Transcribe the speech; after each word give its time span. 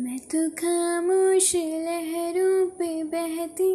मैं 0.00 0.18
तो 0.18 0.40
खामोश 0.50 1.48
लहरों 1.56 2.66
पे 2.70 2.88
बहती 3.04 3.72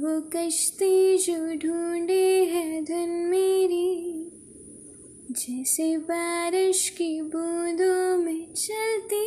वो 0.00 0.12
कश्ती 0.32 1.18
जो 1.18 1.36
ढूंढे 1.58 2.26
है 2.44 2.82
धन 2.84 3.10
मेरी, 3.30 3.88
जैसे 5.30 5.86
बारिश 6.04 6.88
की 6.88 7.10
बूंदों 7.22 8.18
में 8.18 8.46
चलती। 8.54 9.26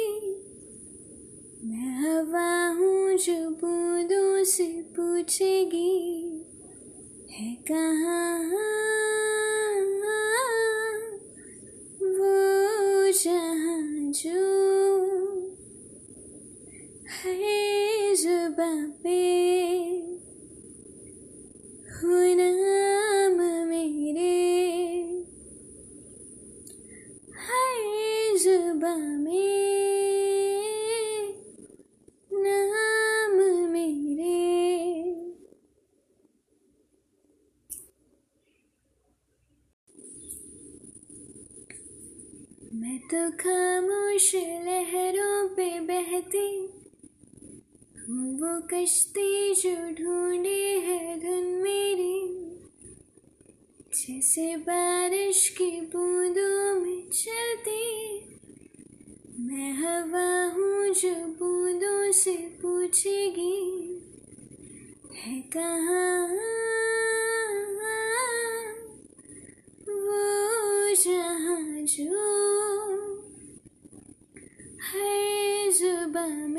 मैं 1.65 1.91
हवा 1.99 2.49
हूँ 2.69 3.17
जो 3.17 3.49
बूंदों 3.59 4.43
से 4.43 4.67
पूछेगी, 4.95 5.93
है 7.31 7.53
कहाँ 7.71 8.24
जुबा 18.15 18.93
पे। 19.03 19.19
हो 21.91 22.35
नाम 22.35 23.67
मेरे। 23.67 24.31
है 27.35 28.37
जुबा 28.37 28.95
में। 28.97 29.55
नाम 32.33 33.71
मेरे। 33.71 34.35
मैं 42.73 42.99
तो 42.99 43.31
खामोश 43.31 44.35
लहरों 44.35 45.47
पे 45.47 45.79
बहती 45.79 46.64
वो 48.09 48.61
कश्ती 48.61 49.53
जो 49.53 49.75
ढूंढे 49.91 50.79
है 50.79 51.19
धुन 51.19 51.45
मेरी, 51.63 52.17
जैसे 53.93 54.57
बारिश 54.57 55.49
की 55.49 55.81
बूंदों 55.81 56.81
में 56.81 57.09
चलती। 57.09 57.81
मैं 59.39 59.71
हवा 59.73 60.29
हूँ 60.53 60.93
जो 60.93 61.15
बूंदों 61.15 62.11
से 62.11 62.33
पूछेगी, 62.33 63.61
है 65.15 65.41
कहाँ? 65.41 66.15
जो 71.87 72.03
हर 74.83 75.71
ज़ुबान 75.71 76.54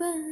बन 0.00 0.27